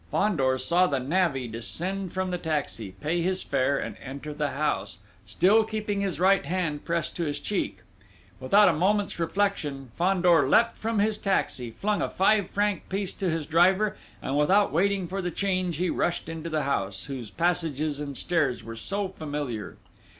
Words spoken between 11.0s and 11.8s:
taxi,